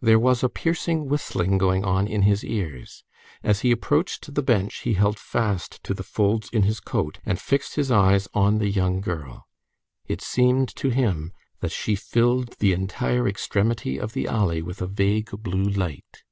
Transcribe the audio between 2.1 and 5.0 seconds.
his ears. As he approached the bench, he